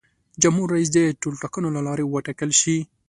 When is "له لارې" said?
1.75-2.03